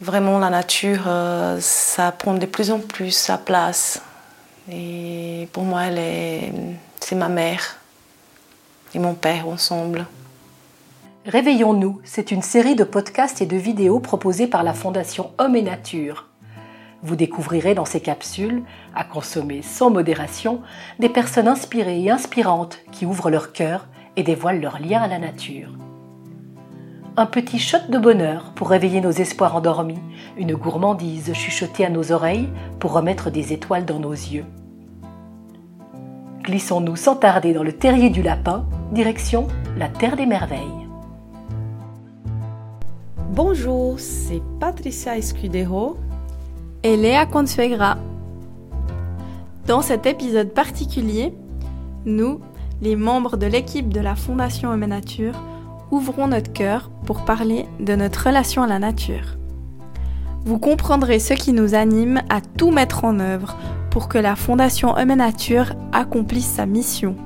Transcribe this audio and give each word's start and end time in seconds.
Vraiment, 0.00 0.38
la 0.38 0.48
nature, 0.48 1.04
euh, 1.08 1.58
ça 1.60 2.12
prend 2.12 2.34
de 2.34 2.46
plus 2.46 2.70
en 2.70 2.78
plus 2.78 3.10
sa 3.10 3.36
place. 3.36 4.00
Et 4.70 5.48
pour 5.52 5.64
moi, 5.64 5.82
c'est 7.00 7.16
ma 7.16 7.28
mère 7.28 7.78
et 8.94 9.00
mon 9.00 9.14
père 9.14 9.48
ensemble. 9.48 10.06
Réveillons-nous, 11.26 12.00
c'est 12.04 12.30
une 12.30 12.42
série 12.42 12.76
de 12.76 12.84
podcasts 12.84 13.42
et 13.42 13.46
de 13.46 13.56
vidéos 13.56 13.98
proposées 13.98 14.46
par 14.46 14.62
la 14.62 14.72
Fondation 14.72 15.32
Homme 15.38 15.56
et 15.56 15.62
Nature. 15.62 16.26
Vous 17.02 17.16
découvrirez 17.16 17.74
dans 17.74 17.84
ces 17.84 18.00
capsules, 18.00 18.62
à 18.94 19.02
consommer 19.02 19.62
sans 19.62 19.90
modération, 19.90 20.62
des 21.00 21.08
personnes 21.08 21.48
inspirées 21.48 22.02
et 22.02 22.10
inspirantes 22.10 22.78
qui 22.92 23.04
ouvrent 23.04 23.30
leur 23.30 23.52
cœur 23.52 23.86
et 24.16 24.22
dévoilent 24.22 24.60
leur 24.60 24.78
lien 24.78 25.02
à 25.02 25.08
la 25.08 25.18
nature 25.18 25.70
un 27.18 27.26
petit 27.26 27.58
shot 27.58 27.78
de 27.88 27.98
bonheur 27.98 28.52
pour 28.54 28.70
réveiller 28.70 29.00
nos 29.00 29.10
espoirs 29.10 29.56
endormis, 29.56 29.98
une 30.36 30.54
gourmandise 30.54 31.32
chuchotée 31.32 31.84
à 31.84 31.90
nos 31.90 32.12
oreilles 32.12 32.48
pour 32.78 32.92
remettre 32.92 33.28
des 33.28 33.52
étoiles 33.52 33.84
dans 33.84 33.98
nos 33.98 34.12
yeux. 34.12 34.44
Glissons-nous 36.44 36.94
sans 36.94 37.16
tarder 37.16 37.52
dans 37.52 37.64
le 37.64 37.72
terrier 37.72 38.10
du 38.10 38.22
lapin, 38.22 38.66
direction 38.92 39.48
la 39.76 39.88
Terre 39.88 40.16
des 40.16 40.26
Merveilles. 40.26 40.60
Bonjour, 43.32 43.98
c'est 43.98 44.40
Patricia 44.60 45.18
Escudero 45.18 45.96
et 46.84 46.96
Léa 46.96 47.26
Consuegra. 47.26 47.98
Dans 49.66 49.82
cet 49.82 50.06
épisode 50.06 50.54
particulier, 50.54 51.34
nous, 52.06 52.38
les 52.80 52.94
membres 52.94 53.36
de 53.36 53.46
l'équipe 53.46 53.92
de 53.92 54.00
la 54.00 54.14
Fondation 54.14 54.70
Homme 54.70 54.86
Nature, 54.86 55.34
ouvrons 55.90 56.28
notre 56.28 56.52
cœur 56.52 56.90
pour 57.06 57.24
parler 57.24 57.66
de 57.80 57.94
notre 57.94 58.26
relation 58.26 58.62
à 58.62 58.66
la 58.66 58.78
nature. 58.78 59.38
Vous 60.44 60.58
comprendrez 60.58 61.18
ce 61.18 61.34
qui 61.34 61.52
nous 61.52 61.74
anime 61.74 62.22
à 62.28 62.40
tout 62.40 62.70
mettre 62.70 63.04
en 63.04 63.20
œuvre 63.20 63.56
pour 63.90 64.08
que 64.08 64.18
la 64.18 64.36
Fondation 64.36 64.96
Homme 64.96 65.14
Nature 65.14 65.74
accomplisse 65.92 66.46
sa 66.46 66.66
mission. 66.66 67.16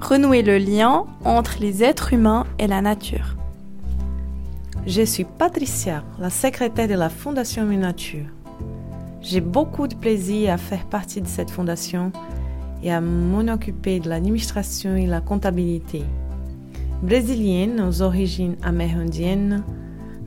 Renouer 0.00 0.42
le 0.42 0.58
lien 0.58 1.04
entre 1.24 1.56
les 1.60 1.84
êtres 1.84 2.12
humains 2.12 2.44
et 2.58 2.66
la 2.66 2.82
nature. 2.82 3.36
Je 4.86 5.02
suis 5.02 5.24
Patricia, 5.24 6.02
la 6.18 6.30
secrétaire 6.30 6.88
de 6.88 6.94
la 6.94 7.08
Fondation 7.08 7.62
Homme 7.62 7.76
Nature. 7.76 8.26
J'ai 9.20 9.40
beaucoup 9.40 9.86
de 9.86 9.94
plaisir 9.94 10.52
à 10.52 10.56
faire 10.58 10.84
partie 10.86 11.20
de 11.20 11.28
cette 11.28 11.50
fondation 11.50 12.10
et 12.82 12.92
à 12.92 13.00
m'en 13.00 13.52
occuper 13.52 14.00
de 14.00 14.08
l'administration 14.08 14.96
et 14.96 15.06
la 15.06 15.20
comptabilité. 15.20 16.02
Brésilienne 17.02 17.80
aux 17.80 18.00
origines 18.00 18.54
amérindiennes, 18.62 19.64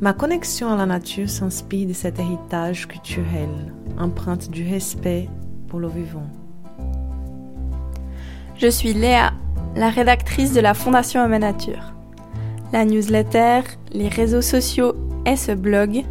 ma 0.01 0.11
connexion 0.11 0.69
à 0.69 0.75
la 0.75 0.85
nature 0.85 1.29
s'inspire 1.29 1.87
de 1.87 1.93
cet 1.93 2.19
héritage 2.19 2.85
culturel, 2.85 3.73
empreinte 3.97 4.49
du 4.49 4.69
respect 4.69 5.29
pour 5.69 5.79
le 5.79 5.87
vivant. 5.87 6.27
Je 8.57 8.67
suis 8.67 8.93
Léa, 8.93 9.31
la 9.77 9.89
rédactrice 9.89 10.51
de 10.51 10.59
la 10.59 10.73
Fondation 10.73 11.23
Homme 11.23 11.37
Nature. 11.37 11.93
La 12.73 12.83
newsletter, 12.83 13.61
les 13.93 14.09
réseaux 14.09 14.41
sociaux 14.41 14.95
et 15.25 15.37
ce 15.37 15.53
blog, 15.53 16.03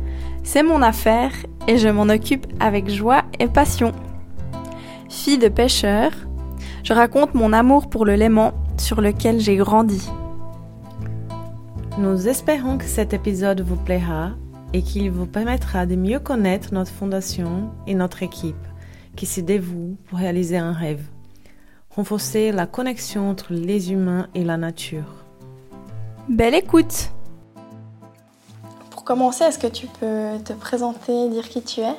c'est 0.45 0.63
mon 0.63 0.81
affaire 0.81 1.33
et 1.69 1.77
je 1.77 1.89
m'en 1.89 2.09
occupe 2.09 2.47
avec 2.59 2.89
joie 2.89 3.25
et 3.39 3.49
passion. 3.49 3.93
Fille 5.11 5.39
de 5.39 5.49
pêcheur, 5.49 6.11
je 6.85 6.95
raconte 6.95 7.35
mon 7.35 7.53
amour 7.53 7.91
pour 7.91 8.07
le 8.07 8.15
Léman 8.15 8.55
sur 8.79 9.03
lequel 9.03 9.41
j'ai 9.41 9.57
grandi. 9.57 10.09
Nous 11.97 12.27
espérons 12.27 12.77
que 12.77 12.87
cet 12.87 13.13
épisode 13.13 13.61
vous 13.61 13.77
plaira 13.77 14.33
et 14.73 14.83
qu'il 14.83 15.13
vous 15.13 15.27
permettra 15.27 15.87
de 15.87 15.95
mieux 15.95 16.19
connaître 16.19 16.75
notre 16.75 16.91
fondation 16.91 17.71
et 17.87 17.95
notre 17.95 18.25
équipe 18.25 18.57
qui 19.15 19.27
se 19.27 19.41
dévoue 19.41 19.97
pour 20.09 20.19
réaliser 20.19 20.57
un 20.57 20.73
rêve, 20.73 21.07
renforcer 21.91 22.51
la 22.51 22.67
connexion 22.67 23.31
entre 23.31 23.53
les 23.53 23.93
humains 23.93 24.27
et 24.35 24.43
la 24.43 24.57
nature. 24.57 25.25
Belle 26.29 26.57
écoute 26.57 27.11
Pour 28.91 29.05
commencer, 29.05 29.45
est-ce 29.45 29.61
que 29.61 29.69
tu 29.69 29.87
peux 29.87 30.43
te 30.45 30.53
présenter, 30.53 31.29
dire 31.29 31.49
qui 31.49 31.63
tu 31.63 31.81
es? 31.81 31.95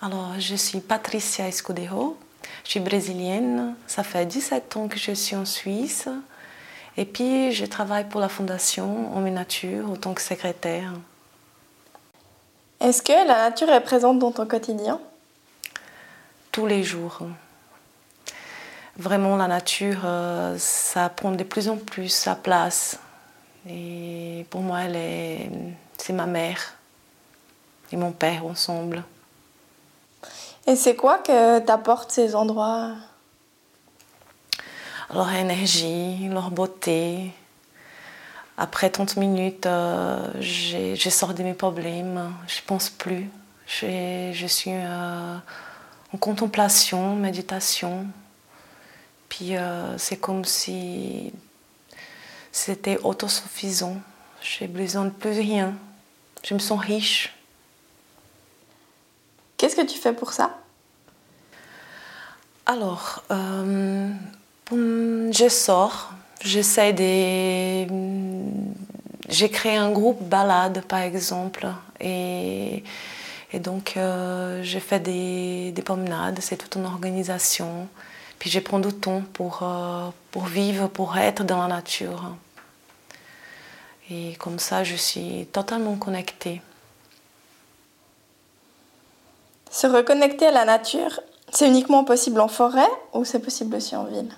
Alors, 0.00 0.34
je 0.38 0.54
suis 0.54 0.78
Patricia 0.78 1.48
Escudero, 1.48 2.16
je 2.62 2.70
suis 2.70 2.80
brésilienne, 2.80 3.74
ça 3.88 4.04
fait 4.04 4.26
17 4.26 4.76
ans 4.76 4.86
que 4.86 4.98
je 4.98 5.10
suis 5.10 5.34
en 5.34 5.44
Suisse. 5.44 6.08
Et 6.96 7.04
puis, 7.04 7.52
je 7.52 7.64
travaille 7.64 8.08
pour 8.08 8.20
la 8.20 8.28
Fondation 8.28 9.16
Homme 9.16 9.26
et 9.26 9.30
Nature 9.30 9.90
en 9.90 9.96
tant 9.96 10.12
que 10.12 10.20
secrétaire. 10.20 10.92
Est-ce 12.80 13.00
que 13.00 13.12
la 13.12 13.48
nature 13.48 13.70
est 13.70 13.80
présente 13.80 14.18
dans 14.18 14.32
ton 14.32 14.44
quotidien? 14.46 15.00
Tous 16.50 16.66
les 16.66 16.82
jours. 16.82 17.20
Vraiment, 18.98 19.36
la 19.36 19.46
nature, 19.46 20.02
euh, 20.04 20.56
ça 20.58 21.08
prend 21.08 21.30
de 21.30 21.44
plus 21.44 21.68
en 21.68 21.78
plus 21.78 22.08
sa 22.08 22.34
place. 22.34 22.98
Et 23.66 24.44
pour 24.50 24.60
moi, 24.60 24.80
c'est 25.96 26.12
ma 26.12 26.26
mère 26.26 26.74
et 27.90 27.96
mon 27.96 28.12
père 28.12 28.44
ensemble. 28.44 29.02
Et 30.66 30.76
c'est 30.76 30.94
quoi 30.94 31.18
que 31.18 31.60
t'apportent 31.60 32.10
ces 32.10 32.34
endroits? 32.34 32.92
Leur 35.12 35.30
énergie, 35.32 36.28
leur 36.28 36.50
beauté. 36.50 37.32
Après 38.56 38.90
30 38.90 39.16
minutes, 39.16 39.66
euh, 39.66 40.30
je 40.40 41.10
sors 41.10 41.34
de 41.34 41.42
mes 41.42 41.54
problèmes, 41.54 42.32
je 42.46 42.60
ne 42.60 42.66
pense 42.66 42.90
plus. 42.90 43.28
Je, 43.66 44.46
suis 44.46 44.72
euh, 44.72 45.36
en 46.12 46.18
contemplation, 46.18 47.16
méditation. 47.16 48.06
Puis 49.28 49.56
euh, 49.56 49.96
c'est 49.96 50.18
comme 50.18 50.44
si 50.44 51.32
c'était 52.50 52.98
autosuffisant. 52.98 53.96
J'ai 54.42 54.66
besoin 54.66 55.06
de 55.06 55.10
plus 55.10 55.30
rien. 55.30 55.74
Je 56.42 56.54
me 56.54 56.58
sens 56.58 56.80
riche. 56.80 57.34
Qu'est-ce 59.56 59.76
que 59.76 59.86
tu 59.86 59.98
fais 59.98 60.12
pour 60.12 60.32
ça? 60.32 60.58
Alors, 62.66 63.22
je 64.70 65.48
sors, 65.48 66.12
j'essaie 66.40 66.92
de. 66.92 67.86
J'ai 69.28 69.48
créé 69.48 69.76
un 69.76 69.90
groupe 69.90 70.22
balade 70.22 70.84
par 70.86 71.00
exemple 71.00 71.66
et, 72.00 72.82
et 73.52 73.58
donc 73.60 73.94
euh, 73.96 74.62
j'ai 74.62 74.80
fait 74.80 75.00
des, 75.00 75.72
des 75.72 75.82
promenades, 75.82 76.38
c'est 76.40 76.56
toute 76.56 76.76
une 76.76 76.84
organisation. 76.84 77.88
Puis 78.38 78.50
je 78.50 78.58
prends 78.58 78.80
du 78.80 78.92
temps 78.92 79.22
pour, 79.32 79.60
euh, 79.62 80.10
pour 80.32 80.46
vivre, 80.46 80.88
pour 80.88 81.16
être 81.16 81.44
dans 81.44 81.62
la 81.62 81.68
nature. 81.68 82.34
Et 84.10 84.34
comme 84.40 84.58
ça, 84.58 84.82
je 84.82 84.96
suis 84.96 85.46
totalement 85.52 85.94
connectée. 85.94 86.60
Se 89.70 89.86
reconnecter 89.86 90.48
à 90.48 90.50
la 90.50 90.64
nature, 90.64 91.20
c'est 91.52 91.68
uniquement 91.68 92.04
possible 92.04 92.40
en 92.40 92.48
forêt 92.48 92.90
ou 93.14 93.24
c'est 93.24 93.38
possible 93.38 93.76
aussi 93.76 93.94
en 93.94 94.04
ville? 94.04 94.34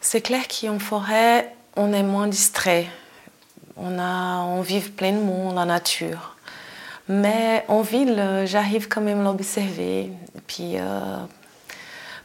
C'est 0.00 0.20
clair 0.20 0.42
qu'en 0.48 0.78
forêt, 0.78 1.54
on 1.76 1.92
est 1.92 2.02
moins 2.02 2.26
distrait. 2.26 2.86
On, 3.76 3.98
a, 3.98 4.40
on 4.42 4.60
vit 4.62 4.80
pleinement 4.80 5.52
la 5.52 5.64
nature. 5.64 6.36
Mais 7.08 7.64
en 7.68 7.82
ville, 7.82 8.44
j'arrive 8.46 8.88
quand 8.88 9.00
même 9.00 9.20
à 9.20 9.24
l'observer. 9.24 10.10
Puis 10.46 10.78
euh, 10.78 11.18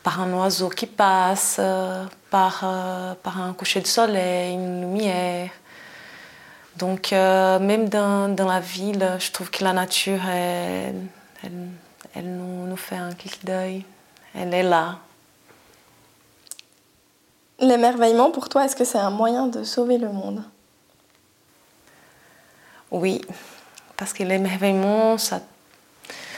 par 0.04 0.22
un 0.22 0.34
oiseau 0.34 0.70
qui 0.70 0.88
passe, 0.88 1.60
par, 2.30 2.62
euh, 2.64 3.14
par 3.22 3.42
un 3.42 3.54
coucher 3.54 3.82
de 3.82 3.88
soleil, 3.88 4.54
une 4.54 4.82
lumière. 4.82 5.50
Donc 6.78 7.14
euh, 7.14 7.60
même 7.60 7.90
dans, 7.90 8.34
dans, 8.34 8.48
la 8.48 8.60
ville, 8.60 9.18
je 9.20 9.32
trouve 9.32 9.52
que 9.52 9.64
la 9.64 9.74
nature, 9.74 10.26
elle, 10.28 10.96
elle 11.44 12.38
nous, 12.38 12.66
nous 12.68 12.78
fait 12.78 12.96
un 12.96 13.12
clic 13.12 13.44
d'œil. 13.46 13.86
Elle 14.34 14.54
est 14.54 14.64
là. 14.64 15.00
L'émerveillement, 17.62 18.32
pour 18.32 18.50
toi, 18.50 18.66
est-ce 18.66 18.76
que 18.76 18.84
c'est 18.84 18.98
un 18.98 19.12
moyen 19.12 19.46
de 19.46 19.64
sauver 19.64 20.00
le 20.00 20.10
monde? 20.10 20.44
Oui, 22.90 23.22
parce 23.98 24.14
que 24.14 24.24
l'émerveillement, 24.24 25.20
ça, 25.20 25.42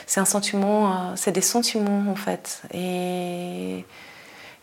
c'est 0.06 0.20
un 0.20 0.26
sentiment, 0.26 0.92
euh, 0.92 1.12
c'est 1.16 1.32
des 1.32 1.40
sentiments 1.40 2.10
en 2.10 2.14
fait. 2.14 2.62
Et 2.72 3.84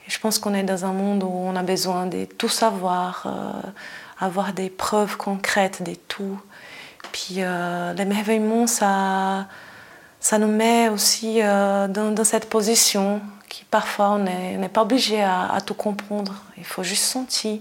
je 0.07 0.19
pense 0.19 0.37
qu'on 0.37 0.53
est 0.53 0.63
dans 0.63 0.85
un 0.85 0.93
monde 0.93 1.23
où 1.23 1.31
on 1.33 1.55
a 1.55 1.63
besoin 1.63 2.05
de 2.05 2.25
tout 2.25 2.47
savoir, 2.47 3.23
euh, 3.25 3.69
avoir 4.19 4.53
des 4.53 4.69
preuves 4.69 5.17
concrètes 5.17 5.81
de 5.81 5.95
tout. 6.07 6.39
Puis 7.11 7.37
euh, 7.39 7.93
l'émerveillement, 7.93 8.67
ça, 8.67 9.47
ça 10.19 10.37
nous 10.37 10.47
met 10.47 10.89
aussi 10.89 11.41
dans, 11.41 12.13
dans 12.13 12.23
cette 12.23 12.49
position 12.49 13.19
qui 13.51 13.65
parfois 13.65 14.11
on 14.11 14.19
n'est 14.19 14.69
pas 14.69 14.83
obligé 14.83 15.21
à, 15.21 15.59
tout 15.65 15.73
comprendre, 15.73 16.33
il 16.57 16.63
faut 16.63 16.83
juste 16.83 17.03
sentir. 17.03 17.59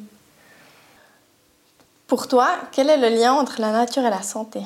Pour 2.06 2.28
toi, 2.28 2.48
quel 2.70 2.88
est 2.88 2.96
le 2.96 3.08
lien 3.08 3.32
entre 3.32 3.60
la 3.60 3.72
nature 3.72 4.04
et 4.04 4.10
la 4.10 4.22
santé? 4.22 4.62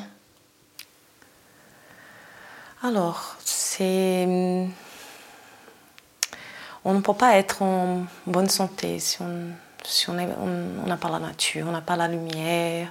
Alors, 2.82 3.36
c'est. 3.42 4.68
On 6.84 6.92
ne 6.92 7.00
peut 7.00 7.14
pas 7.14 7.36
être 7.38 7.62
en 7.62 8.04
bonne 8.26 8.50
santé 8.50 8.98
si 8.98 9.22
on 9.22 9.48
si 9.86 10.08
on 10.10 10.14
n'a 10.14 10.96
pas 10.96 11.10
la 11.10 11.18
nature, 11.18 11.66
on 11.68 11.72
n'a 11.72 11.80
pas 11.80 11.96
la 11.96 12.08
lumière, 12.08 12.90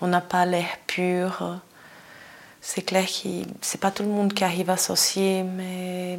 on 0.00 0.06
n'a 0.06 0.20
pas 0.20 0.44
l'air 0.46 0.68
pur. 0.86 1.58
C'est 2.60 2.82
clair 2.82 3.06
que 3.06 3.28
c'est 3.60 3.80
pas 3.80 3.90
tout 3.90 4.02
le 4.02 4.08
monde 4.08 4.32
qui 4.32 4.44
arrive 4.44 4.70
à 4.70 4.74
associer, 4.74 5.42
mais 5.42 6.18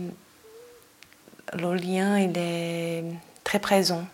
le 1.53 1.75
lien 1.75 2.19
il 2.19 2.38
est 2.38 3.03
très 3.44 3.59
présent. 3.59 4.05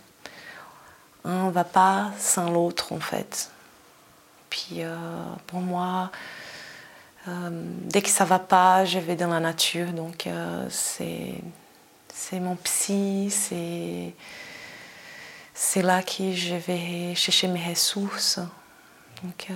On 1.26 1.48
ne 1.48 1.52
va 1.52 1.64
pas 1.64 2.12
sans 2.20 2.52
l'autre 2.52 2.94
en 2.94 3.00
fait. 3.00 3.50
Puis 4.50 4.84
euh, 4.84 4.96
pour 5.48 5.62
moi, 5.62 6.12
euh, 7.28 7.50
dès 7.86 8.02
que 8.02 8.10
ça 8.10 8.26
va 8.26 8.40
pas, 8.40 8.86
je 8.86 9.00
vais 9.00 9.16
dans 9.16 9.30
la 9.30 9.40
nature. 9.40 9.92
Donc 9.94 10.28
euh, 10.28 10.68
c'est 10.70 12.40
mon 12.40 12.56
psy, 12.58 13.30
c'est 13.32 14.14
c'est 15.56 15.82
là 15.82 16.02
que 16.04 16.34
je 16.34 16.56
vais 16.56 17.16
chercher 17.16 17.48
mes 17.48 17.64
ressources. 17.70 18.40
Donc 19.24 19.48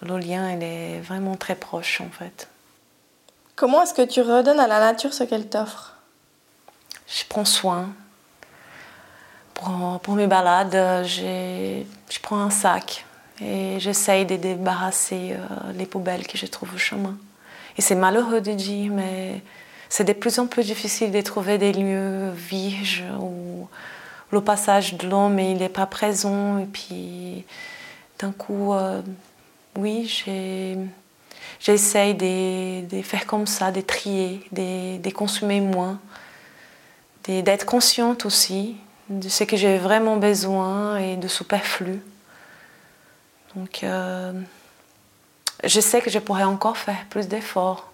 le 0.00 0.18
lien 0.18 0.52
il 0.52 0.62
est 0.62 1.00
vraiment 1.00 1.36
très 1.36 1.54
proche 1.54 2.00
en 2.00 2.08
fait. 2.08 2.48
Comment 3.54 3.82
est-ce 3.82 3.94
que 3.94 4.02
tu 4.02 4.20
redonnes 4.22 4.60
à 4.60 4.66
la 4.66 4.80
nature 4.80 5.12
ce 5.12 5.24
qu'elle 5.24 5.48
t'offre? 5.48 5.91
Je 7.14 7.24
prends 7.28 7.44
soin. 7.44 7.90
Pour, 9.54 10.14
mes 10.14 10.26
balades, 10.26 11.06
je 11.06 12.18
prends 12.20 12.40
un 12.40 12.50
sac 12.50 13.04
et 13.40 13.78
j'essaye 13.78 14.26
de 14.26 14.36
débarrasser 14.36 15.32
euh, 15.32 15.72
les 15.74 15.86
poubelles 15.86 16.26
que 16.26 16.36
je 16.36 16.46
trouve 16.46 16.74
au 16.74 16.78
chemin. 16.78 17.16
Et 17.76 17.82
c'est 17.82 17.94
malheureux 17.94 18.40
de 18.40 18.52
dire, 18.52 18.90
mais 18.92 19.40
c'est 19.88 20.04
de 20.04 20.12
plus 20.12 20.38
en 20.38 20.46
plus 20.46 20.66
difficile 20.66 21.12
de 21.12 21.20
trouver 21.20 21.58
des 21.58 21.72
lieux 21.72 22.30
vierges 22.30 23.04
où 23.20 23.68
le 24.30 24.40
passage 24.40 24.94
de 24.94 25.08
l'homme 25.08 25.36
n'est 25.36 25.68
pas 25.68 25.86
présent. 25.86 26.58
Et 26.58 26.66
puis 26.66 27.44
d'un 28.18 28.32
coup, 28.32 28.72
euh, 28.72 29.00
oui, 29.76 30.24
j'essaye 31.60 32.14
de, 32.14 33.02
faire 33.02 33.26
comme 33.26 33.46
ça, 33.46 33.70
de 33.70 33.80
trier, 33.80 34.40
de 34.50 35.10
consommer 35.10 35.60
moins, 35.60 36.00
d'être 37.24 37.66
consciente 37.66 38.26
aussi 38.26 38.76
de 39.08 39.28
ce 39.28 39.44
que 39.44 39.56
j'ai 39.56 39.78
vraiment 39.78 40.16
besoin 40.16 40.98
et 40.98 41.16
de 41.16 41.28
superflu. 41.28 42.02
Donc, 43.54 43.84
euh, 43.84 44.32
je 45.64 45.80
sais 45.80 46.00
que 46.00 46.10
je 46.10 46.18
pourrais 46.18 46.42
encore 46.44 46.76
faire 46.76 47.04
plus 47.10 47.28
d'efforts, 47.28 47.92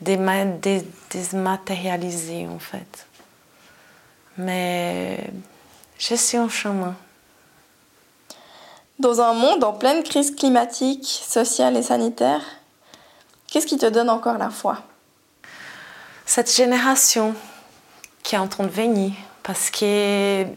dématérialiser 0.00 2.48
en 2.48 2.58
fait. 2.58 3.06
Mais 4.38 5.30
je 5.98 6.14
suis 6.14 6.38
en 6.38 6.48
chemin. 6.48 6.94
Dans 8.98 9.20
un 9.20 9.34
monde 9.34 9.62
en 9.62 9.74
pleine 9.74 10.02
crise 10.02 10.34
climatique, 10.34 11.06
sociale 11.06 11.76
et 11.76 11.82
sanitaire, 11.82 12.40
qu'est-ce 13.46 13.66
qui 13.66 13.76
te 13.76 13.86
donne 13.86 14.08
encore 14.08 14.38
la 14.38 14.48
foi? 14.48 14.78
Cette 16.24 16.54
génération 16.54 17.34
qui 18.26 18.34
est 18.34 18.38
en 18.38 18.48
train 18.48 18.64
de 18.64 18.70
venir, 18.70 19.12
parce 19.44 19.70
qu'ils 19.70 20.48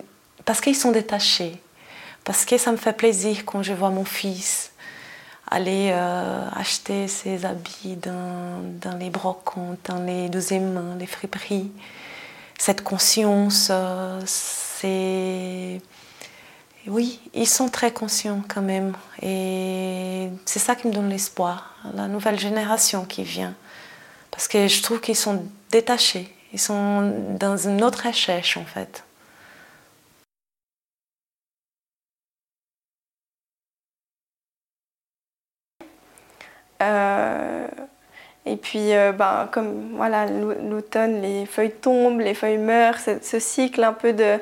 parce 0.43 0.59
qu'ils 0.59 0.75
sont 0.75 0.91
détachés 0.91 1.61
parce 2.23 2.45
que 2.45 2.57
ça 2.57 2.71
me 2.71 2.77
fait 2.77 2.93
plaisir 2.93 3.45
quand 3.45 3.63
je 3.63 3.73
vois 3.73 3.89
mon 3.89 4.05
fils 4.05 4.71
aller 5.49 5.89
euh, 5.91 6.47
acheter 6.55 7.07
ses 7.07 7.45
habits 7.45 7.95
dans, 7.95 8.61
dans, 8.79 8.95
les 8.97 9.09
brocantes, 9.09 9.79
dans 9.85 10.03
les 10.03 10.29
deuxièmes 10.29 10.73
mains, 10.73 10.95
les 10.99 11.07
friperies. 11.07 11.71
Cette 12.59 12.83
conscience, 12.83 13.69
euh, 13.71 14.21
c'est... 14.27 15.81
Oui, 16.85 17.19
ils 17.33 17.47
sont 17.47 17.67
très 17.67 17.91
conscients 17.91 18.43
quand 18.47 18.61
même. 18.61 18.93
Et 19.23 20.29
c'est 20.45 20.59
ça 20.59 20.75
qui 20.75 20.87
me 20.87 20.93
donne 20.93 21.09
l'espoir, 21.09 21.75
la 21.95 22.07
nouvelle 22.07 22.39
génération 22.39 23.05
qui 23.05 23.23
vient. 23.23 23.55
Parce 24.29 24.47
que 24.47 24.67
je 24.67 24.83
trouve 24.83 25.01
qu'ils 25.01 25.15
sont 25.15 25.43
détachés, 25.71 26.31
ils 26.53 26.59
sont 26.59 27.35
dans 27.39 27.57
une 27.57 27.83
autre 27.83 28.07
recherche 28.07 28.57
en 28.57 28.65
fait. 28.65 29.03
Euh, 36.81 37.67
et 38.45 38.55
puis, 38.55 38.93
euh, 38.93 39.11
ben, 39.11 39.47
comme 39.51 39.95
voilà, 39.95 40.25
l'automne, 40.25 41.21
les 41.21 41.45
feuilles 41.45 41.71
tombent, 41.71 42.21
les 42.21 42.33
feuilles 42.33 42.57
meurent, 42.57 42.97
ce 42.99 43.39
cycle 43.39 43.83
un 43.83 43.93
peu 43.93 44.13
de 44.13 44.39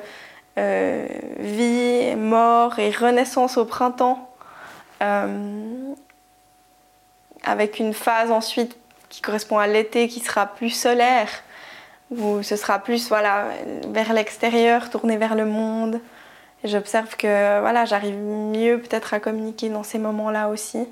euh, 0.58 1.08
vie, 1.40 2.16
mort 2.16 2.80
et 2.80 2.92
renaissance 2.92 3.58
au 3.58 3.66
printemps, 3.66 4.30
avec 7.44 7.80
une 7.80 7.94
phase 7.94 8.32
ensuite 8.32 8.78
qui 9.10 9.22
correspond 9.22 9.58
à 9.58 9.68
l'été 9.68 10.08
qui 10.08 10.20
sera 10.20 10.48
plus 10.48 10.70
solaire, 10.70 11.30
où 12.12 12.42
ce 12.44 12.56
sera 12.56 12.80
plus 12.80 13.10
voilà, 13.10 13.48
vers 13.88 14.14
l'extérieur, 14.14 14.90
tourné 14.90 15.18
vers 15.18 15.36
le 15.36 15.46
monde. 15.46 16.00
J'observe 16.64 17.16
que 17.18 17.60
voilà, 17.60 17.86
j'arrive 17.86 18.18
mieux 18.18 18.80
peut-être 18.80 19.14
à 19.14 19.20
communiquer 19.20 19.70
dans 19.70 19.84
ces 19.84 20.00
moments-là 20.00 20.50
aussi. 20.50 20.88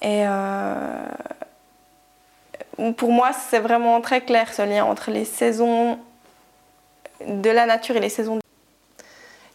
Et 0.00 0.24
euh, 0.26 1.06
pour 2.96 3.12
moi, 3.12 3.32
c'est 3.32 3.58
vraiment 3.58 4.00
très 4.00 4.20
clair 4.20 4.52
ce 4.52 4.62
lien 4.62 4.84
entre 4.84 5.10
les 5.10 5.24
saisons 5.24 5.98
de 7.26 7.50
la 7.50 7.66
nature 7.66 7.96
et 7.96 8.00
les 8.00 8.08
saisons. 8.08 8.38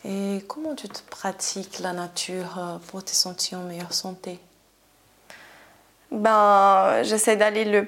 Et 0.05 0.43
comment 0.47 0.75
tu 0.75 0.87
te 0.87 1.01
pratiques 1.09 1.79
la 1.79 1.93
nature 1.93 2.57
euh, 2.57 2.77
pour 2.87 3.03
te 3.03 3.11
sentir 3.11 3.59
en 3.59 3.63
meilleure 3.63 3.93
santé? 3.93 4.39
Ben, 6.11 7.03
j'essaie 7.03 7.35
d'aller 7.35 7.65
le 7.65 7.87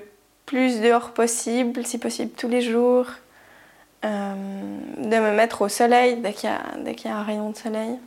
plus 0.52 0.82
dehors 0.82 1.12
possible, 1.12 1.86
si 1.86 1.98
possible 1.98 2.32
tous 2.38 2.50
les 2.50 2.60
jours, 2.60 3.06
euh, 4.04 4.34
de 4.98 5.18
me 5.18 5.32
mettre 5.32 5.62
au 5.62 5.70
soleil 5.70 6.18
dès 6.18 6.34
qu'il 6.34 6.50
y, 6.50 7.08
y, 7.08 7.08
a 7.08 7.16
un 7.16 7.24
rayon 7.24 7.52
de 7.52 7.56
soleil. 7.56 7.98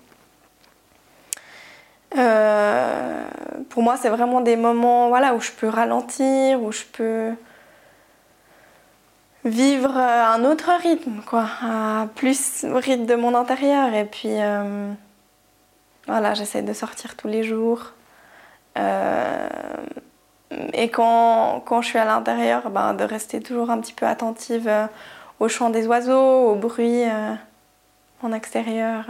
Euh, 2.19 3.25
pour 3.71 3.83
moi, 3.83 3.97
c'est 3.97 4.11
vraiment 4.11 4.43
des 4.43 4.57
moments 4.57 5.09
voilà, 5.09 5.35
où 5.35 5.41
je 5.41 5.53
peux 5.53 5.69
ralentir, 5.69 6.61
où 6.61 6.71
je 6.71 6.83
peux 6.93 7.33
vivre 9.47 9.97
un 9.97 10.45
autre 10.45 10.71
rythme, 10.83 11.23
quoi, 11.25 11.47
plus 12.15 12.65
au 12.65 12.77
rythme 12.77 13.07
de 13.07 13.15
mon 13.15 13.35
intérieur. 13.35 13.95
Et 13.95 14.05
puis, 14.05 14.29
euh, 14.39 14.93
voilà, 16.07 16.35
j'essaie 16.35 16.61
de 16.61 16.75
sortir 16.75 17.17
tous 17.17 17.29
les 17.29 17.43
jours. 17.43 17.95
Euh, 20.55 20.69
et 20.73 20.89
quand, 20.89 21.63
quand, 21.67 21.83
je 21.83 21.89
suis 21.89 21.99
à 21.99 22.05
l'intérieur, 22.05 22.71
ben, 22.71 22.95
de 22.95 23.05
rester 23.05 23.41
toujours 23.41 23.71
un 23.71 23.79
petit 23.81 23.93
peu 23.93 24.07
attentive 24.07 24.71
au 25.41 25.49
chant 25.49 25.71
des 25.71 25.87
oiseaux, 25.87 26.51
au 26.51 26.55
bruit 26.55 27.03
en 28.23 28.33
extérieur 28.33 29.07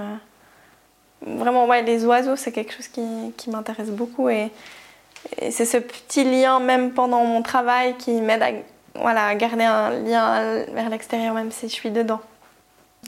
vraiment, 1.26 1.66
ouais, 1.66 1.82
les 1.82 2.04
oiseaux, 2.04 2.36
c'est 2.36 2.52
quelque 2.52 2.72
chose 2.72 2.88
qui, 2.88 3.50
m'intéresse 3.50 3.90
beaucoup. 3.90 4.28
Et, 4.28 4.50
c'est 5.50 5.64
ce 5.64 5.78
petit 5.78 6.24
lien, 6.24 6.60
même 6.60 6.92
pendant 6.92 7.24
mon 7.24 7.42
travail, 7.42 7.96
qui 7.96 8.12
m'aide 8.20 8.42
à, 8.42 8.50
voilà, 8.94 9.34
garder 9.34 9.64
un 9.64 9.90
lien 9.90 10.64
vers 10.72 10.90
l'extérieur, 10.90 11.34
même 11.34 11.50
si 11.50 11.68
je 11.68 11.72
suis 11.72 11.90
dedans. 11.90 12.20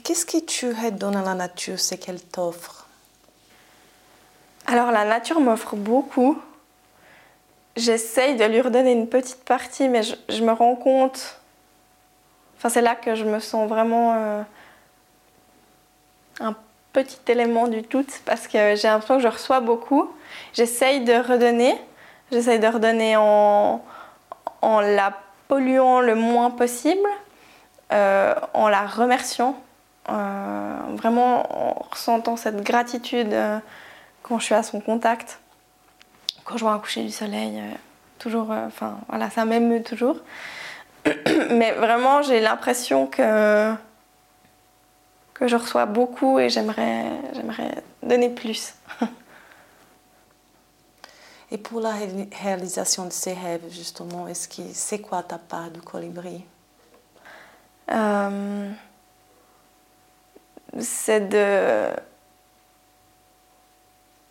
Qu'est-ce 0.03 0.25
que 0.25 0.43
tu 0.43 0.71
redonnes 0.71 1.15
à 1.15 1.21
la 1.21 1.35
nature, 1.35 1.79
c'est 1.79 1.97
qu'elle 1.97 2.21
t'offre? 2.21 2.87
Alors, 4.65 4.91
la 4.91 5.05
nature 5.05 5.39
m'offre 5.39 5.75
beaucoup. 5.75 6.37
J'essaye 7.77 8.35
de 8.35 8.43
lui 8.43 8.59
redonner 8.59 8.91
une 8.91 9.07
petite 9.07 9.45
partie, 9.45 9.87
mais 9.87 10.01
je, 10.03 10.43
me 10.43 10.51
rends 10.51 10.75
compte. 10.75 11.39
Enfin, 12.57 12.69
c'est 12.69 12.81
là 12.81 12.95
que 12.95 13.13
je 13.13 13.23
me 13.23 13.39
sens 13.39 13.69
vraiment 13.69 14.15
euh, 14.15 14.41
un 16.39 16.55
petit 16.91 17.19
élément 17.27 17.67
du 17.67 17.83
tout 17.83 18.03
parce 18.25 18.47
que 18.47 18.75
j'ai 18.75 18.87
l'impression 18.87 19.17
que 19.17 19.21
je 19.21 19.27
reçois 19.27 19.59
beaucoup. 19.59 20.11
J'essaye 20.53 21.01
de 21.01 21.13
redonner. 21.13 21.79
J'essaye 22.31 22.59
de 22.59 22.65
redonner 22.65 23.15
en, 23.15 23.85
en 24.63 24.79
la 24.79 25.13
polluant 25.47 26.01
le 26.01 26.15
moins 26.15 26.49
possible, 26.49 27.07
euh, 27.93 28.33
en 28.55 28.69
la 28.69 28.87
remerciant, 28.87 29.55
euh, 30.09 30.77
vraiment 30.93 31.69
en 31.69 31.85
ressentant 31.91 32.37
cette 32.37 32.63
gratitude 32.63 33.35
quand 34.23 34.39
je 34.39 34.45
suis 34.45 34.55
à 34.55 34.63
son 34.63 34.81
contact, 34.81 35.39
quand 36.47 36.55
je 36.55 36.63
vois 36.63 36.71
un 36.71 36.79
coucher 36.79 37.03
du 37.03 37.11
soleil, 37.11 37.61
toujours, 38.19 38.51
enfin 38.51 38.99
voilà, 39.09 39.29
ça 39.29 39.43
m'émeut 39.43 39.83
toujours. 39.83 40.15
Mais 41.51 41.73
vraiment, 41.73 42.21
j'ai 42.21 42.39
l'impression 42.39 43.05
que 43.05 43.73
que 45.33 45.47
je 45.47 45.55
reçois 45.55 45.85
beaucoup 45.85 46.39
et 46.39 46.49
j'aimerais, 46.49 47.11
j'aimerais 47.33 47.83
donner 48.01 48.29
plus. 48.29 48.73
Et 51.51 51.57
pour 51.57 51.79
la 51.79 51.93
réalisation 52.41 53.05
de 53.05 53.11
ces 53.11 53.33
rêves, 53.33 53.63
justement, 53.69 54.27
est-ce 54.27 54.47
que 54.47 54.63
c'est 54.73 54.99
quoi 54.99 55.21
ta 55.23 55.37
part 55.37 55.69
du 55.69 55.79
colibri? 55.79 56.43
Euh, 57.91 58.71
C'est 60.79 61.29
de 61.29 61.91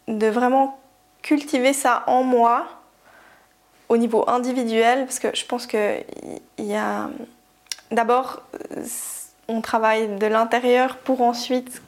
de 0.09 0.27
vraiment 0.27 0.79
cultiver 1.27 1.73
ça 1.73 2.05
en 2.07 2.23
moi 2.23 2.67
au 3.89 3.97
niveau 3.97 4.25
individuel, 4.29 5.05
parce 5.05 5.19
que 5.19 5.35
je 5.35 5.45
pense 5.45 5.67
qu'il 5.67 6.05
y 6.59 6.75
a 6.75 7.11
d'abord, 7.91 8.43
on 9.49 9.61
travaille 9.61 10.09
de 10.09 10.27
l'intérieur 10.27 10.97
pour 10.99 11.21
ensuite 11.23 11.83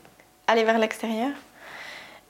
aller 0.49 0.65
vers 0.65 0.79
l'extérieur. 0.79 1.31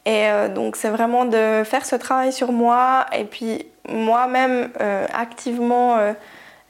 Et 0.04 0.28
euh, 0.28 0.48
donc 0.48 0.76
c'est 0.76 0.90
vraiment 0.90 1.24
de 1.24 1.62
faire 1.64 1.84
ce 1.84 1.96
travail 1.96 2.32
sur 2.32 2.52
moi 2.52 3.06
et 3.16 3.24
puis 3.24 3.66
moi-même 3.88 4.70
euh, 4.80 5.06
activement 5.12 6.14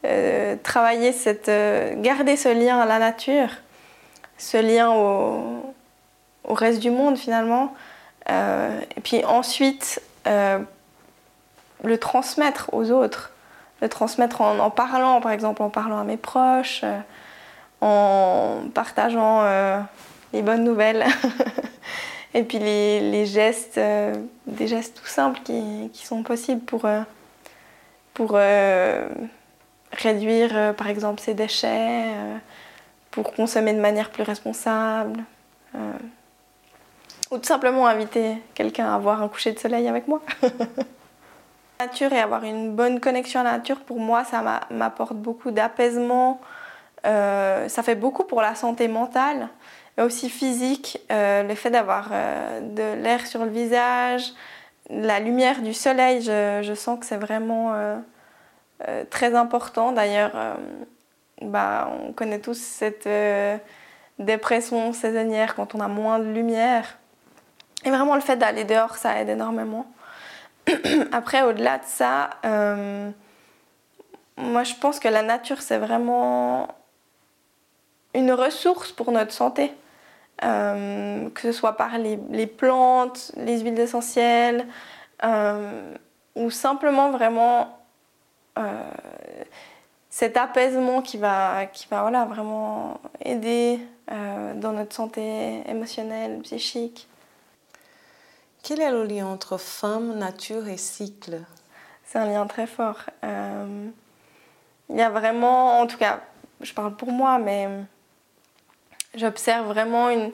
euh, 0.04 0.57
travailler 0.62 1.12
cette, 1.12 1.50
garder 2.00 2.37
ce 2.37 2.49
lien 2.49 2.80
à 2.80 2.87
la 2.87 3.00
nature, 3.00 3.50
ce 4.38 4.57
lien 4.57 4.90
au 4.90 6.54
reste 6.54 6.80
du 6.80 6.90
monde 6.90 7.18
finalement. 7.18 7.75
et 8.28 9.00
puis 9.02 9.25
ensuite 9.25 10.00
le 10.26 11.98
transmettre 11.98 12.70
aux 12.72 12.90
autres, 12.90 13.32
le 13.80 13.88
transmettre 13.88 14.40
en, 14.40 14.58
en, 14.58 14.70
parlant 14.70 15.20
par 15.20 15.32
exemple, 15.32 15.62
en 15.62 15.70
parlant 15.70 15.98
à 15.98 16.04
mes 16.04 16.16
proches, 16.16 16.84
en 17.80 18.62
partageant 18.75 19.44
les 20.32 20.42
bonnes 20.42 20.64
nouvelles. 20.64 21.04
Et 22.34 22.42
puis 22.42 22.58
les, 22.58 23.26
gestes, 23.26 23.78
euh, 23.78 24.14
des 24.46 24.68
gestes 24.68 25.00
tout 25.00 25.08
simples 25.08 25.40
qui, 25.42 25.90
sont 25.94 26.22
possibles 26.22 26.60
pour, 26.60 26.84
euh, 26.84 27.00
pour 28.14 28.32
euh, 28.34 29.08
réduire 29.92 30.75
par 30.76 30.88
exemple 30.88 31.20
ses 31.20 31.34
déchets, 31.34 32.04
pour 33.10 33.32
consommer 33.32 33.72
de 33.72 33.80
manière 33.80 34.10
plus 34.10 34.22
responsable. 34.22 35.20
Ou 37.30 37.38
tout 37.38 37.44
simplement 37.44 37.87
inviter 37.87 38.37
quelqu'un 38.54 38.94
à 38.94 38.99
voir 38.99 39.23
un 39.23 39.28
coucher 39.28 39.52
de 39.52 39.58
soleil 39.58 39.88
avec 39.88 40.08
moi. 40.08 40.20
la 40.42 41.87
nature 41.87 42.12
et 42.12 42.20
avoir 42.20 42.44
une 42.44 42.75
bonne 42.75 43.00
connexion 43.00 43.40
à 43.40 43.44
la 43.44 43.52
nature, 43.52 43.80
pour 43.80 44.00
moi, 44.00 44.25
ça 44.25 44.62
m'apporte 44.70 45.14
beaucoup 45.14 45.50
d'apaisement. 45.50 46.40
ça 47.04 47.82
fait 47.82 47.94
beaucoup 47.94 48.25
pour 48.25 48.42
la 48.42 48.54
santé 48.54 48.88
mentale 48.88 49.49
aussi 50.02 50.30
physique, 50.30 51.00
euh, 51.11 51.42
le 51.42 51.54
fait 51.54 51.70
d'avoir 51.70 52.11
euh, 52.12 52.61
de 52.61 53.02
l'air 53.02 53.26
sur 53.26 53.44
le 53.44 53.50
visage, 53.50 54.32
la 54.90 55.20
lumière 55.20 55.61
du 55.61 55.75
soleil, 55.75 56.23
je, 56.23 56.73
sens 56.75 56.99
que 56.99 57.06
c'est 57.06 57.16
vraiment 57.16 57.75
euh, 57.75 59.04
très 59.11 59.35
important. 59.35 59.92
D'ailleurs, 59.92 60.32
bah, 61.42 61.90
on 62.02 62.12
connaît 62.12 62.38
tous 62.38 62.58
cette 62.58 63.08
dépression 64.18 64.94
saisonnière 64.94 65.54
quand 65.54 65.75
on 65.75 65.80
a 65.80 65.88
moins 65.88 66.18
de 66.18 66.25
lumière. 66.25 66.97
Et 67.85 67.90
vraiment, 67.90 68.14
le 68.14 68.20
fait 68.20 68.37
d'aller 68.37 68.64
dehors, 68.64 68.97
ça 68.97 69.20
aide 69.20 69.28
énormément. 69.28 69.87
Après, 71.12 71.42
au-delà 71.42 71.78
de 71.78 71.85
ça, 71.87 72.30
moi, 74.37 74.64
je 74.64 74.75
pense 74.75 75.00
que 75.00 75.08
la 75.08 75.23
nature, 75.23 75.62
c'est 75.62 75.78
vraiment 75.78 76.68
une 78.14 78.32
ressource 78.32 78.92
pour 78.92 79.12
notre 79.12 79.32
santé. 79.32 79.73
Euh, 80.44 81.30
que 81.30 81.40
ce 81.40 81.52
soit 81.52 81.76
par 81.76 81.99
les, 81.99 82.47
plantes, 82.47 83.32
les 83.37 83.58
huiles 83.61 83.78
essentielles, 83.80 84.68
euh, 85.25 85.94
ou 86.37 86.50
simplement 86.50 87.11
vraiment 87.11 87.76
euh, 88.56 88.90
cet 90.11 90.37
apaisement 90.37 91.02
qui 91.02 91.18
va, 91.18 91.66
qui 91.66 91.88
va 91.90 92.25
vraiment 92.25 93.00
aider 93.25 93.80
dans 94.54 94.73
notre 94.73 94.94
santé 94.94 95.68
émotionnelle, 95.68 96.38
psychique. 96.42 97.08
Quel 98.68 98.82
est 98.82 98.90
le 98.90 99.04
lien 99.04 99.26
entre 99.26 99.56
femme, 99.56 100.18
nature 100.18 100.68
et 100.68 100.76
cycle? 100.76 101.40
C'est 102.04 102.18
un 102.18 102.26
lien 102.26 102.46
très 102.46 102.66
fort. 102.66 103.00
il 103.22 103.90
y 104.90 105.00
a 105.00 105.08
vraiment, 105.08 105.80
en 105.80 105.87
tout 105.87 105.96
cas, 105.96 106.20
je 106.60 106.75
parle 106.75 106.94
pour 106.94 107.10
moi, 107.10 107.38
mais 107.38 107.66
J'observe 109.14 109.68
vraiment 109.68 110.10
une, 110.10 110.32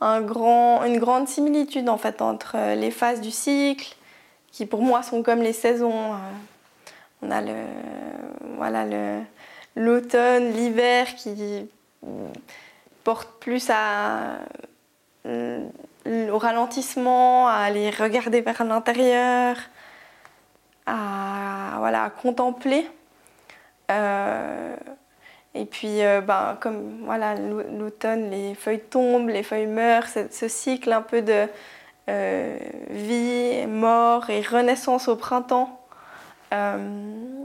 un 0.00 0.22
grand, 0.22 0.84
une 0.84 0.98
grande 0.98 1.28
similitude 1.28 1.90
en 1.90 1.98
fait 1.98 2.22
entre 2.22 2.56
euh, 2.56 2.74
les 2.74 2.90
phases 2.90 3.20
du 3.20 3.30
cycle, 3.30 3.94
qui 4.50 4.64
pour 4.64 4.80
moi 4.80 5.02
sont 5.02 5.22
comme 5.22 5.42
les 5.42 5.52
saisons. 5.52 6.14
Euh. 6.14 6.16
On 7.20 7.30
a 7.30 7.42
le, 7.42 7.52
voilà, 8.56 8.86
l'automne, 9.76 10.52
l'hiver 10.52 11.14
qui 11.14 11.68
porte 13.04 13.28
plus 13.38 13.68
à, 13.68 14.38
euh, 15.26 15.68
au 16.06 16.38
ralentissement, 16.38 17.48
à 17.48 17.54
aller 17.54 17.90
regarder 17.90 18.40
vers 18.40 18.64
l'intérieur, 18.64 19.56
à, 20.86 21.76
voilà, 21.78 22.10
contempler. 22.10 22.86
Et 25.54 25.64
puis, 25.64 26.02
euh, 26.02 26.20
ben, 26.20 26.56
comme 26.60 27.02
voilà, 27.04 27.34
l'automne, 27.34 28.30
les 28.30 28.54
feuilles 28.54 28.80
tombent, 28.80 29.28
les 29.28 29.42
feuilles 29.42 29.66
meurent, 29.66 30.06
ce 30.08 30.48
cycle 30.48 30.92
un 30.92 31.02
peu 31.02 31.22
de 31.22 31.48
euh, 32.08 32.58
vie, 32.90 33.66
mort 33.66 34.30
et 34.30 34.42
renaissance 34.42 35.08
au 35.08 35.16
printemps, 35.16 35.80
euh, 36.54 37.44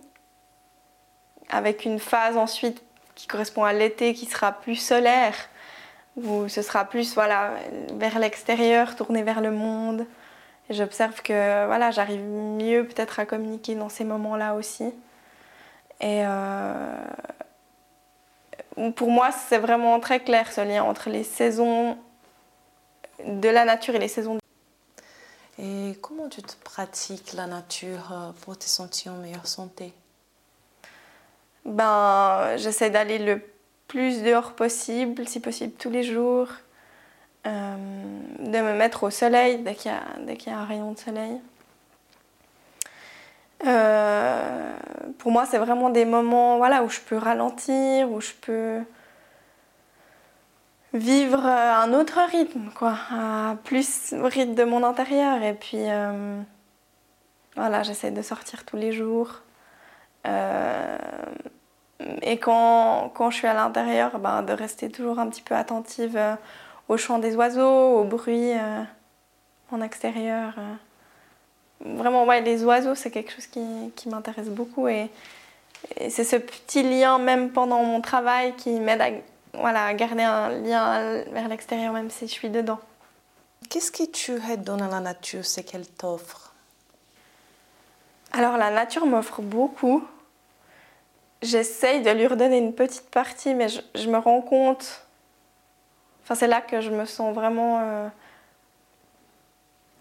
avec 1.49 1.85
une 1.85 1.99
phase 1.99 2.37
ensuite 2.37 2.83
qui 3.15 3.27
correspond 3.27 3.63
à 3.63 3.73
l'été 3.73 4.13
qui 4.13 4.25
sera 4.27 4.51
plus 4.51 4.75
solaire, 4.75 5.35
où 6.17 6.47
ce 6.47 6.61
sera 6.61 6.85
plus 6.85 7.13
voilà, 7.15 7.53
vers 7.93 8.19
l'extérieur, 8.19 8.95
tourné 8.95 9.23
vers 9.23 9.41
le 9.41 9.51
monde. 9.51 10.05
J'observe 10.69 11.21
que 11.21 11.65
voilà, 11.65 11.91
j'arrive 11.91 12.21
mieux 12.21 12.87
peut-être 12.87 13.19
à 13.19 13.25
communiquer 13.25 13.75
dans 13.75 13.89
ces 13.89 14.03
moments-là 14.03 14.55
aussi. 14.55 14.93
Et 16.01 16.23
pour 18.95 19.09
moi, 19.09 19.31
c'est 19.31 19.57
vraiment 19.57 19.99
très 19.99 20.19
clair 20.19 20.51
ce 20.51 20.61
lien 20.61 20.83
entre 20.83 21.09
les 21.09 21.23
saisons 21.23 21.97
de 23.25 23.49
la 23.49 23.65
nature 23.65 23.95
et 23.95 23.99
les 23.99 24.07
saisons. 24.07 24.37
Et 25.57 25.97
comment 26.01 26.27
tu 26.27 26.41
te 26.41 26.53
pratiques 26.63 27.33
la 27.33 27.47
nature 27.47 28.11
euh, 28.11 28.31
pour 28.41 28.57
te 28.57 28.65
sentir 28.65 29.13
en 29.13 29.17
meilleure 29.17 29.47
santé? 29.47 29.93
Ben, 31.63 32.57
j'essaie 32.57 32.89
d'aller 32.89 33.19
le 33.19 33.41
plus 33.87 34.23
dehors 34.23 34.53
possible, 34.53 35.27
si 35.27 35.39
possible 35.39 35.73
tous 35.77 35.89
les 35.89 36.03
jours, 36.03 36.49
euh, 37.45 37.75
de 38.39 38.59
me 38.59 38.73
mettre 38.75 39.03
au 39.03 39.09
soleil 39.09 39.59
dès 39.59 39.75
qu'il 39.75 39.91
y, 39.91 40.49
y, 40.49 40.49
a 40.49 40.57
un 40.57 40.65
rayon 40.65 40.93
de 40.93 40.97
soleil. 40.97 41.39
Euh, 43.65 44.75
pour 45.19 45.31
moi, 45.31 45.45
c'est 45.45 45.57
vraiment 45.57 45.89
des 45.89 46.05
moments 46.05 46.57
voilà, 46.57 46.83
où 46.83 46.89
je 46.89 46.99
peux 46.99 47.17
ralentir, 47.17 48.11
où 48.11 48.19
je 48.19 48.31
peux 48.41 48.81
vivre 50.93 51.45
un 51.45 51.93
autre 51.93 52.19
rythme, 52.31 52.69
quoi, 52.75 52.95
plus 53.63 54.13
au 54.13 54.27
rythme 54.27 54.55
de 54.55 54.63
mon 54.63 54.83
intérieur. 54.83 55.43
Et 55.43 55.53
puis, 55.53 55.89
euh, 55.89 56.39
voilà, 57.55 57.83
j'essaie 57.83 58.11
de 58.11 58.21
sortir 58.21 58.65
tous 58.65 58.77
les 58.77 58.91
jours. 58.91 59.41
Euh, 62.01 62.17
et 62.21 62.37
quand, 62.37 63.11
quand, 63.13 63.29
je 63.29 63.37
suis 63.37 63.47
à 63.47 63.53
l'intérieur, 63.53 64.19
ben, 64.19 64.43
de 64.43 64.53
rester 64.53 64.89
toujours 64.89 65.19
un 65.19 65.27
petit 65.27 65.41
peu 65.41 65.55
attentive 65.55 66.19
au 66.87 66.97
chant 66.97 67.19
des 67.19 67.35
oiseaux, 67.35 67.99
au 67.99 68.03
bruit 68.03 68.51
en 69.71 69.81
extérieur 69.81 70.53
vraiment, 71.83 72.25
ouais, 72.25 72.41
les 72.41 72.63
oiseaux, 72.63 72.95
c'est 72.95 73.11
quelque 73.11 73.31
chose 73.31 73.47
qui, 73.47 73.63
qui 73.95 74.09
m'intéresse 74.09 74.49
beaucoup. 74.49 74.87
Et, 74.87 75.09
c'est 76.09 76.23
ce 76.23 76.37
petit 76.37 76.81
lien, 76.81 77.19
même 77.19 77.51
pendant 77.51 77.83
mon 77.83 78.01
travail, 78.01 78.55
qui 78.55 78.79
m'aide 78.79 79.01
à, 79.01 79.09
voilà, 79.53 79.93
garder 79.93 80.23
un 80.23 80.49
lien 80.49 81.23
vers 81.31 81.47
l'extérieur, 81.47 81.93
même 81.93 82.09
si 82.09 82.27
je 82.27 82.31
suis 82.31 82.49
dedans. 82.49 82.79
Qu'est-ce 83.69 83.91
que 83.91 84.09
tu 84.09 84.39
donnes 84.57 84.81
à 84.81 84.87
la 84.87 84.99
nature, 84.99 85.45
c'est 85.45 85.63
qu'elle 85.63 85.87
t'offre? 85.87 86.53
Alors, 88.31 88.57
la 88.57 88.71
nature 88.71 89.05
m'offre 89.05 89.41
beaucoup. 89.41 90.03
J'essaye 91.41 92.01
de 92.01 92.09
lui 92.11 92.27
redonner 92.27 92.57
une 92.57 92.73
petite 92.73 93.09
partie, 93.09 93.53
mais 93.53 93.67
je, 93.69 94.09
me 94.09 94.17
rends 94.17 94.41
compte. 94.41 95.05
Enfin, 96.23 96.35
c'est 96.35 96.47
là 96.47 96.61
que 96.61 96.81
je 96.81 96.89
me 96.89 97.05
sens 97.05 97.35
vraiment 97.35 97.79
euh, 97.81 98.07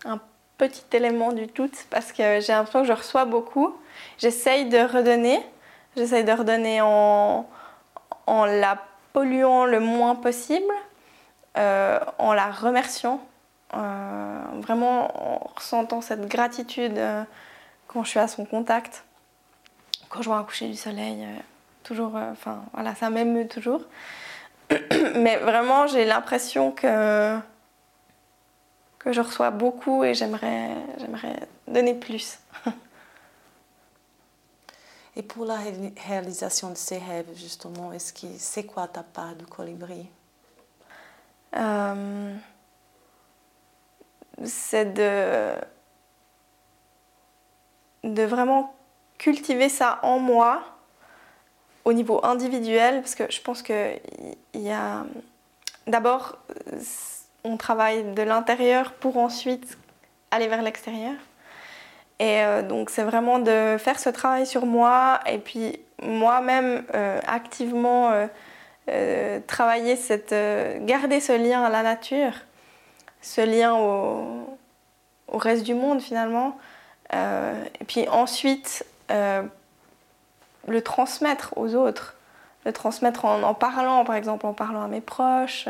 un 0.04 0.20
petit 0.56 0.84
élément 0.92 1.32
du 1.32 1.48
tout 1.48 1.70
parce 1.90 2.12
que 2.12 2.40
j'ai 2.40 2.52
l'impression 2.52 2.82
que 2.82 2.88
je 2.88 2.92
reçois 2.92 3.24
beaucoup. 3.24 3.76
J'essaye 4.18 4.68
de 4.68 4.78
redonner. 4.78 5.44
J'essaye 5.96 6.24
de 6.24 6.32
redonner 6.32 6.80
en, 6.80 7.46
en 8.26 8.44
la 8.46 8.78
polluant 9.12 9.64
le 9.64 9.80
moins 9.80 10.14
possible, 10.16 10.72
euh, 11.56 12.00
en 12.18 12.32
la 12.32 12.50
remerciant, 12.50 13.20
euh, 13.74 14.40
vraiment 14.60 15.36
en 15.36 15.50
ressentant 15.54 16.00
cette 16.00 16.26
gratitude 16.26 17.00
quand 17.86 18.02
je 18.02 18.10
suis 18.10 18.18
à 18.18 18.26
son 18.26 18.44
contact, 18.44 19.04
quand 20.08 20.22
je 20.22 20.28
vois 20.28 20.38
un 20.38 20.44
coucher 20.44 20.68
du 20.68 20.76
soleil, 20.76 21.26
toujours, 21.82 22.14
enfin 22.14 22.64
voilà, 22.72 22.94
ça 22.94 23.10
m'émeut 23.10 23.48
toujours. 23.48 23.82
Mais 25.16 25.36
vraiment, 25.36 25.86
j'ai 25.86 26.04
l'impression 26.04 26.72
que, 26.72 27.38
que 28.98 29.12
je 29.12 29.20
reçois 29.20 29.50
beaucoup 29.50 30.04
et 30.04 30.14
j'aimerais, 30.14 30.70
j'aimerais 30.98 31.48
donner 31.68 31.94
plus. 31.94 32.38
Et 35.16 35.22
pour 35.22 35.44
la 35.44 35.58
réalisation 36.08 36.70
de 36.70 36.76
ces 36.76 36.98
rêves, 36.98 37.30
justement, 37.36 37.92
est-ce 37.92 38.12
que 38.12 38.26
c'est 38.36 38.64
quoi 38.64 38.88
ta 38.88 39.04
part 39.04 39.36
de 39.36 39.44
colibri? 39.44 40.08
Euh, 41.56 42.34
C'est 44.42 44.92
de, 44.92 45.54
de 48.02 48.22
vraiment 48.24 48.73
cultiver 49.18 49.68
ça 49.68 49.98
en 50.02 50.18
moi 50.18 50.62
au 51.84 51.92
niveau 51.92 52.24
individuel, 52.24 53.00
parce 53.00 53.14
que 53.14 53.30
je 53.30 53.40
pense 53.40 53.62
qu'il 53.62 54.00
y 54.54 54.70
a... 54.70 55.04
D'abord, 55.86 56.38
on 57.44 57.58
travaille 57.58 58.04
de 58.14 58.22
l'intérieur 58.22 58.92
pour 58.92 59.18
ensuite 59.18 59.76
aller 60.30 60.48
vers 60.48 60.62
l'extérieur. 60.62 61.14
Et 62.18 62.42
euh, 62.42 62.62
donc 62.62 62.90
c'est 62.90 63.02
vraiment 63.02 63.38
de 63.38 63.76
faire 63.78 63.98
ce 63.98 64.08
travail 64.08 64.46
sur 64.46 64.66
moi 64.66 65.20
et 65.26 65.38
puis 65.38 65.78
moi-même 66.02 66.84
euh, 66.94 67.20
activement 67.26 68.12
euh, 68.88 69.40
travailler 69.46 69.96
cette, 69.96 70.34
garder 70.84 71.20
ce 71.20 71.32
lien 71.32 71.64
à 71.64 71.70
la 71.70 71.82
nature, 71.82 72.32
ce 73.20 73.40
lien 73.40 73.74
au, 73.74 74.56
au 75.28 75.38
reste 75.38 75.64
du 75.64 75.74
monde 75.74 76.00
finalement. 76.00 76.56
et 77.12 77.84
puis 77.86 78.08
ensuite 78.08 78.84
le 79.10 80.82
transmettre 80.82 81.52
aux 81.56 81.74
autres, 81.74 82.16
le 82.64 82.72
transmettre 82.72 83.24
en, 83.24 83.42
en, 83.42 83.54
parlant 83.54 84.04
par 84.04 84.16
exemple, 84.16 84.46
en 84.46 84.54
parlant 84.54 84.82
à 84.82 84.88
mes 84.88 85.00
proches, 85.00 85.68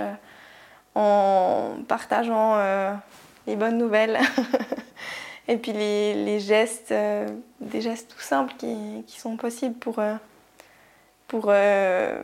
en 0.95 1.73
partageant 1.89 2.57
les 3.47 3.57
bonnes 3.57 3.79
nouvelles. 3.79 4.19
Et 5.47 5.57
puis 5.57 5.73
les, 5.73 6.41
gestes, 6.41 6.93
euh, 6.93 7.29
des 7.61 7.81
gestes 7.81 8.11
tout 8.15 8.23
simples 8.23 8.55
qui, 8.57 9.05
sont 9.09 9.37
possibles 9.37 9.79
pour, 9.79 9.99
euh, 9.99 10.15
pour 11.29 11.47
euh, 11.49 12.23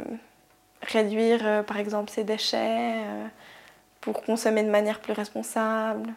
réduire 0.83 1.65
par 1.67 1.79
exemple 1.79 2.11
ses 2.11 2.25
déchets, 2.25 2.95
pour 4.01 4.23
consommer 4.23 4.63
de 4.63 4.71
manière 4.71 5.01
plus 5.01 5.13
responsable. 5.13 6.15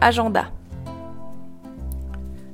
agenda. 0.00 0.46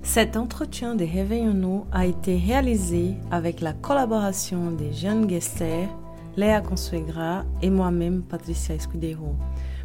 Cet 0.03 0.37
entretien 0.37 0.95
de 0.95 1.05
Réveillons-nous 1.05 1.87
a 1.92 2.05
été 2.07 2.37
réalisé 2.37 3.14
avec 3.31 3.61
la 3.61 3.73
collaboration 3.73 4.73
des 4.73 4.92
jeunes 4.92 5.27
guesters 5.27 5.88
Léa 6.37 6.61
Consuegra 6.61 7.45
et 7.62 7.71
moi-même 7.71 8.23
Patricia 8.23 8.75
Escudero 8.75 9.37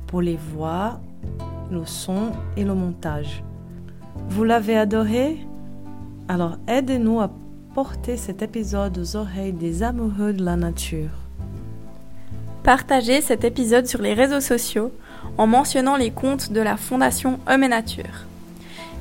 pour 0.07 0.21
les 0.21 0.37
voix, 0.37 0.99
le 1.69 1.85
son 1.85 2.31
et 2.55 2.63
le 2.63 2.73
montage. 2.73 3.43
Vous 4.29 4.43
l'avez 4.43 4.75
adoré? 4.77 5.37
Alors 6.27 6.57
aidez-nous 6.67 7.21
à 7.21 7.29
porter 7.77 8.17
cet 8.17 8.41
épisode 8.41 8.97
aux 8.97 9.17
oreilles 9.17 9.53
des 9.53 9.83
amoureux 9.83 10.33
de 10.33 10.43
la 10.43 10.55
nature. 10.55 11.11
Partagez 12.63 13.21
cet 13.21 13.43
épisode 13.43 13.85
sur 13.85 14.01
les 14.01 14.15
réseaux 14.15 14.41
sociaux 14.41 14.91
en 15.37 15.45
mentionnant 15.45 15.95
les 15.95 16.09
comptes 16.09 16.51
de 16.51 16.59
la 16.59 16.75
Fondation 16.75 17.39
Homme 17.47 17.61
et 17.61 17.67
Nature. 17.67 18.25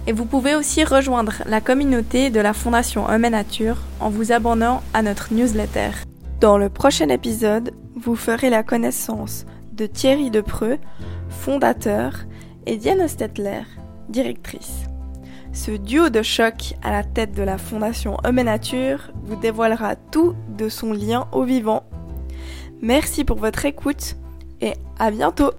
Et 0.07 0.13
vous 0.13 0.27
pouvez 0.27 0.55
aussi 0.55 0.85
rejoindre 0.85 1.37
la 1.47 1.63
communauté 1.63 2.29
de 2.29 2.39
la 2.39 2.53
Fondation 2.53 3.09
Homme 3.09 3.25
et 3.25 3.31
Nature 3.31 3.79
en 3.99 4.11
vous 4.11 4.31
abonnant 4.31 4.83
à 4.93 5.01
notre 5.01 5.33
newsletter. 5.33 5.93
Dans 6.43 6.59
le 6.59 6.69
prochain 6.69 7.09
épisode, 7.09 7.73
vous 7.95 8.15
ferez 8.15 8.51
la 8.51 8.63
connaissance 8.63 9.47
de 9.73 9.87
Thierry 9.87 10.31
Depreux, 10.31 10.77
fondateur, 11.31 12.27
et 12.67 12.77
Diane 12.77 13.09
Stetler, 13.09 13.63
directrice. 14.11 14.83
Ce 15.57 15.71
duo 15.71 16.11
de 16.11 16.21
choc 16.21 16.75
à 16.83 16.91
la 16.91 17.03
tête 17.03 17.33
de 17.33 17.43
la 17.43 17.57
Fondation 17.57 18.19
Homme 18.25 18.39
et 18.39 18.45
Nature 18.45 19.11
vous 19.25 19.37
dévoilera 19.37 19.97
tout 19.97 20.35
de 20.51 20.69
son 20.69 20.93
lien 20.93 21.29
au 21.33 21.45
vivant. 21.45 21.85
Merci 22.83 23.25
pour 23.25 23.39
votre 23.39 23.65
écoute 23.65 24.17
et 24.61 24.75
à 24.99 25.11
bientôt 25.11 25.53